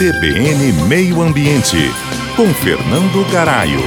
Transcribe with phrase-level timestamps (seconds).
[0.00, 1.76] CBN Meio Ambiente,
[2.34, 3.78] com Fernando Garaio.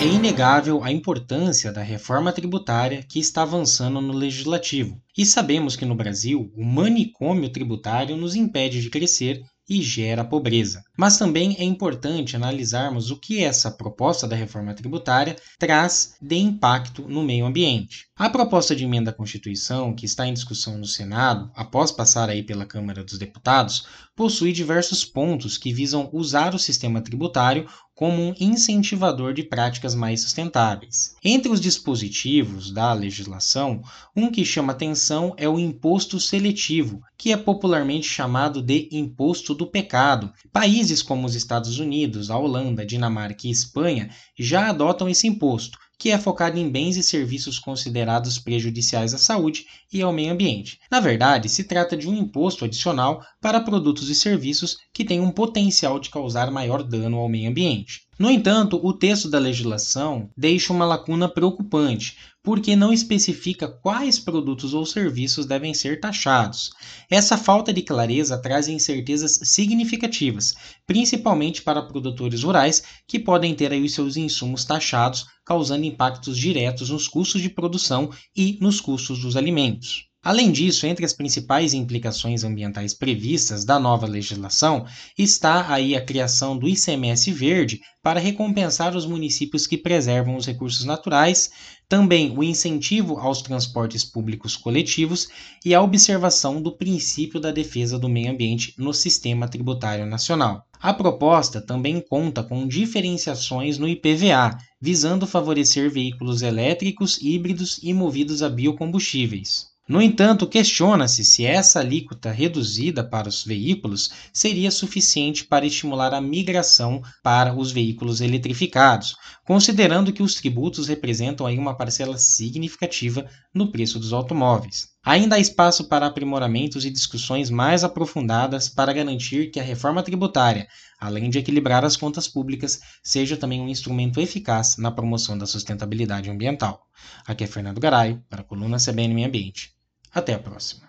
[0.00, 5.02] É inegável a importância da reforma tributária que está avançando no legislativo.
[5.18, 10.84] E sabemos que no Brasil, o manicômio tributário nos impede de crescer e gera pobreza.
[10.96, 17.02] Mas também é importante analisarmos o que essa proposta da reforma tributária traz de impacto
[17.08, 18.05] no meio ambiente.
[18.18, 22.42] A proposta de emenda à Constituição, que está em discussão no Senado, após passar aí
[22.42, 23.84] pela Câmara dos Deputados,
[24.16, 30.22] possui diversos pontos que visam usar o sistema tributário como um incentivador de práticas mais
[30.22, 31.14] sustentáveis.
[31.22, 33.82] Entre os dispositivos da legislação,
[34.16, 39.66] um que chama atenção é o imposto seletivo, que é popularmente chamado de imposto do
[39.66, 40.32] pecado.
[40.50, 46.10] Países como os Estados Unidos, a Holanda, Dinamarca e Espanha já adotam esse imposto, que
[46.10, 50.78] é focado em bens e serviços considerados prejudiciais à saúde e ao meio ambiente.
[50.90, 55.30] Na verdade, se trata de um imposto adicional para produtos e serviços que têm um
[55.30, 58.05] potencial de causar maior dano ao meio ambiente.
[58.18, 64.72] No entanto, o texto da legislação deixa uma lacuna preocupante, porque não especifica quais produtos
[64.72, 66.70] ou serviços devem ser taxados.
[67.10, 70.54] Essa falta de clareza traz incertezas significativas,
[70.86, 76.88] principalmente para produtores rurais que podem ter aí os seus insumos taxados, causando impactos diretos
[76.88, 80.06] nos custos de produção e nos custos dos alimentos.
[80.26, 84.84] Além disso, entre as principais implicações ambientais previstas da nova legislação
[85.16, 90.84] está aí a criação do ICMS verde para recompensar os municípios que preservam os recursos
[90.84, 91.52] naturais,
[91.88, 95.28] também o incentivo aos transportes públicos coletivos
[95.64, 100.66] e a observação do princípio da defesa do meio ambiente no sistema tributário nacional.
[100.80, 108.42] A proposta também conta com diferenciações no IPVA, visando favorecer veículos elétricos, híbridos e movidos
[108.42, 109.75] a biocombustíveis.
[109.88, 116.20] No entanto, questiona-se se essa alíquota reduzida para os veículos seria suficiente para estimular a
[116.20, 119.14] migração para os veículos eletrificados,
[119.44, 124.88] considerando que os tributos representam aí uma parcela significativa no preço dos automóveis.
[125.04, 130.66] Ainda há espaço para aprimoramentos e discussões mais aprofundadas para garantir que a reforma tributária,
[130.98, 136.28] além de equilibrar as contas públicas, seja também um instrumento eficaz na promoção da sustentabilidade
[136.28, 136.88] ambiental.
[137.24, 139.75] Aqui é Fernando Garay, para a coluna CBN Meio Ambiente.
[140.16, 140.88] Até a próxima.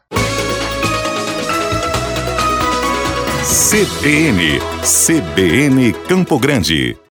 [3.43, 6.97] CBN, CBN Campo Grande.